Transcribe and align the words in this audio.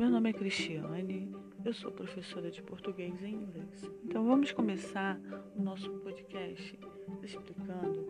meu 0.00 0.08
nome 0.08 0.30
é 0.30 0.32
Cristiane, 0.32 1.30
eu 1.62 1.74
sou 1.74 1.92
professora 1.92 2.50
de 2.50 2.62
português 2.62 3.20
e 3.20 3.28
inglês. 3.28 3.90
Então 4.02 4.24
vamos 4.24 4.50
começar 4.50 5.20
o 5.54 5.62
nosso 5.62 5.90
podcast 5.98 6.78
explicando 7.22 8.06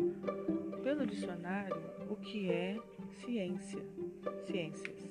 pelo 0.85 1.05
dicionário 1.05 1.77
o 2.09 2.15
que 2.15 2.49
é 2.49 2.79
ciência, 3.25 3.85
ciências. 4.47 5.03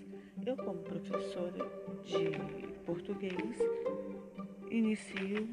Eu 0.46 0.56
como 0.56 0.80
professora 0.80 1.70
de 2.02 2.32
português 2.86 3.60
inicio 4.72 5.50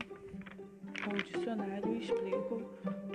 com 1.02 1.10
o 1.10 1.22
dicionário 1.24 1.92
e 1.92 2.02
explico 2.02 2.62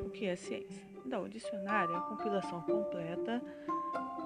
o 0.06 0.10
que 0.10 0.26
é 0.26 0.36
ciência. 0.36 0.86
Então, 1.06 1.24
o 1.24 1.30
dicionário 1.30 1.94
é 1.94 1.98
a 1.98 2.02
compilação 2.02 2.62
completa 2.64 3.42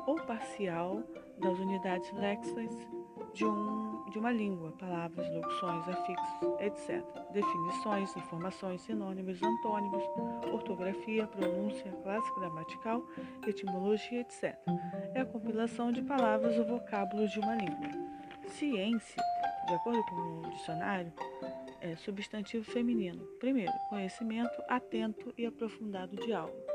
ou 0.07 0.15
parcial 0.15 1.03
das 1.39 1.59
unidades 1.59 2.11
léxicas 2.13 2.94
de, 3.33 3.45
um, 3.45 4.03
de 4.09 4.17
uma 4.17 4.31
língua, 4.31 4.71
palavras, 4.73 5.27
locuções, 5.33 5.87
afixos, 5.87 6.59
etc. 6.59 7.03
Definições, 7.31 8.15
informações, 8.15 8.81
sinônimos, 8.81 9.41
antônimos, 9.41 10.03
ortografia, 10.51 11.27
pronúncia, 11.27 11.91
classe 12.03 12.33
gramatical, 12.39 13.03
etimologia, 13.47 14.21
etc. 14.21 14.57
É 15.13 15.21
a 15.21 15.25
compilação 15.25 15.91
de 15.91 16.01
palavras 16.01 16.57
ou 16.57 16.65
vocábulos 16.65 17.31
de 17.31 17.39
uma 17.39 17.55
língua. 17.55 17.89
Ciência, 18.47 19.21
de 19.67 19.73
acordo 19.73 20.03
com 20.05 20.47
o 20.47 20.49
dicionário, 20.51 21.11
é 21.81 21.95
substantivo 21.95 22.63
feminino. 22.63 23.25
Primeiro, 23.39 23.73
conhecimento 23.89 24.61
atento 24.67 25.33
e 25.37 25.45
aprofundado 25.45 26.15
de 26.15 26.33
algo. 26.33 26.74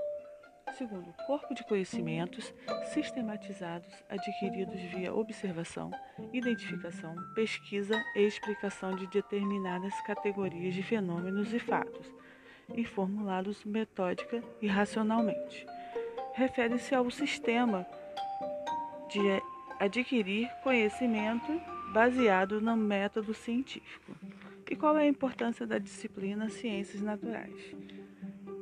Segundo, 0.80 1.12
corpo 1.27 1.52
de 1.52 1.62
conhecimentos 1.62 2.55
sistematizados 2.87 3.93
adquiridos 4.09 4.81
via 4.81 5.14
observação, 5.14 5.91
identificação, 6.33 7.14
pesquisa 7.34 8.03
e 8.17 8.20
explicação 8.20 8.97
de 8.97 9.06
determinadas 9.09 9.92
categorias 10.06 10.72
de 10.72 10.83
fenômenos 10.83 11.53
e 11.53 11.59
fatos, 11.59 12.11
e 12.75 12.83
formulados 12.83 13.62
metódica 13.62 14.42
e 14.62 14.67
racionalmente. 14.67 15.67
Refere-se 16.33 16.94
ao 16.94 17.11
sistema 17.11 17.87
de 19.11 19.20
adquirir 19.78 20.48
conhecimento 20.62 21.61
baseado 21.92 22.59
no 22.59 22.75
método 22.75 23.34
científico. 23.34 24.17
E 24.70 24.75
qual 24.75 24.97
é 24.97 25.03
a 25.03 25.09
importância 25.09 25.67
da 25.67 25.77
disciplina 25.77 26.48
Ciências 26.48 27.03
Naturais? 27.03 27.77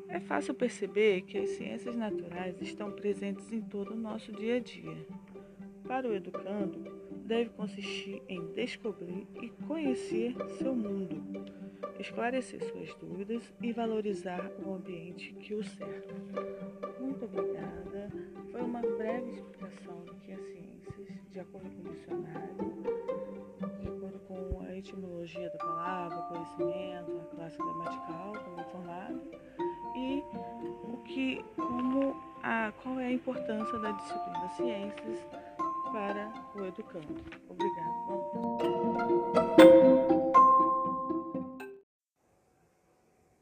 É 0.09 0.21
fácil 0.21 0.55
perceber 0.55 1.23
que 1.23 1.37
as 1.37 1.51
ciências 1.51 1.95
naturais 1.95 2.61
estão 2.63 2.91
presentes 2.91 3.53
em 3.53 3.61
todo 3.61 3.93
o 3.93 3.97
nosso 3.97 4.33
dia 4.33 4.57
a 4.57 4.61
dia. 4.61 5.07
Para 5.87 6.09
o 6.09 6.15
educando, 6.15 6.99
deve 7.27 7.51
consistir 7.51 8.23
em 8.27 8.53
descobrir 8.53 9.27
e 9.43 9.51
conhecer 9.67 10.35
seu 10.57 10.75
mundo, 10.75 11.23
esclarecer 11.99 12.65
suas 12.65 12.95
dúvidas 12.95 13.53
e 13.61 13.71
valorizar 13.71 14.51
o 14.65 14.75
ambiente 14.75 15.35
que 15.35 15.55
o 15.55 15.63
cerca. 15.63 16.15
Muito 16.99 17.27
obrigada. 17.27 18.11
Foi 18.51 18.63
uma 18.63 18.81
breve 18.81 19.31
explicação 19.31 20.05
do 20.07 20.15
que 20.15 20.33
é 20.33 20.39
ciências, 20.39 21.31
de 21.31 21.41
acordo 21.41 21.71
com 21.71 21.89
o 21.89 21.93
dicionário, 21.93 22.83
de 23.81 23.89
acordo 23.89 24.19
com 24.21 24.63
a 24.63 24.75
etimologia 24.75 25.51
da 25.51 25.59
palavra, 25.59 26.23
conhecimento, 26.23 27.21
a 27.21 27.37
classe 27.37 27.59
gramatical, 27.59 28.33
que, 31.09 31.45
como 31.57 32.15
a, 32.43 32.73
qual 32.83 33.01
é 33.01 33.07
a 33.07 33.13
importância 33.13 33.79
da 33.79 33.93
disciplina 33.93 34.49
ciências 34.57 35.19
para 35.93 36.31
o 36.55 36.67
educando. 36.67 37.17
Obrigada. 37.49 39.48